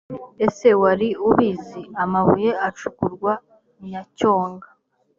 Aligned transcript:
ese 0.45 0.67
wari 0.81 1.09
ubizi?amabuye 1.29 2.49
acukurwa 2.67 3.31
nyacyonga 3.87 4.67